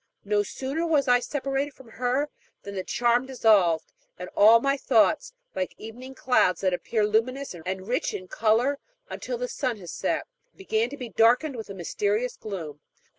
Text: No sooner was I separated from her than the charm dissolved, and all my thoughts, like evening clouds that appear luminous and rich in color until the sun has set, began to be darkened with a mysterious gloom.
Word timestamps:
No 0.25 0.41
sooner 0.41 0.83
was 0.83 1.07
I 1.07 1.19
separated 1.19 1.75
from 1.75 1.89
her 1.89 2.27
than 2.63 2.73
the 2.73 2.83
charm 2.83 3.27
dissolved, 3.27 3.93
and 4.17 4.29
all 4.35 4.59
my 4.59 4.75
thoughts, 4.75 5.31
like 5.53 5.75
evening 5.77 6.15
clouds 6.15 6.61
that 6.61 6.73
appear 6.73 7.05
luminous 7.05 7.53
and 7.53 7.87
rich 7.87 8.11
in 8.11 8.27
color 8.27 8.79
until 9.11 9.37
the 9.37 9.47
sun 9.47 9.77
has 9.77 9.91
set, 9.91 10.25
began 10.55 10.89
to 10.89 10.97
be 10.97 11.09
darkened 11.09 11.55
with 11.55 11.69
a 11.69 11.75
mysterious 11.75 12.35
gloom. 12.35 12.79